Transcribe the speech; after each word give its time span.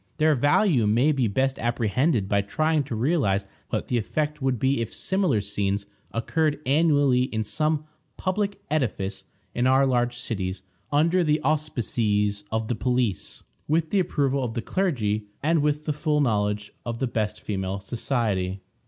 Their 0.17 0.33
value 0.33 0.87
may 0.87 1.11
be 1.11 1.27
best 1.27 1.59
apprehended 1.59 2.27
by 2.27 2.41
trying 2.41 2.81
to 2.85 2.95
realize 2.95 3.45
what 3.69 3.87
the 3.87 3.99
effect 3.99 4.41
would 4.41 4.57
be 4.57 4.81
if 4.81 4.91
similar 4.91 5.41
scenes 5.41 5.85
occurred 6.11 6.59
annually 6.65 7.25
in 7.25 7.43
some 7.43 7.85
public 8.17 8.59
edifice 8.71 9.25
in 9.53 9.67
our 9.67 9.85
large 9.85 10.17
cities, 10.17 10.63
under 10.91 11.23
the 11.23 11.39
auspices 11.41 12.45
of 12.51 12.67
the 12.67 12.73
police, 12.73 13.43
with 13.67 13.91
the 13.91 13.99
approval 13.99 14.43
of 14.43 14.55
the 14.55 14.63
clergy, 14.63 15.27
and 15.43 15.61
with 15.61 15.85
the 15.85 15.93
full 15.93 16.19
knowledge 16.19 16.71
of 16.83 16.97
the 16.97 17.05
best 17.05 17.39
female 17.39 17.79
society. 17.79 18.59